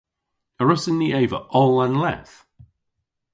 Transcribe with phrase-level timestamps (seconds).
[0.61, 2.35] A wrussyn ni eva oll an leth?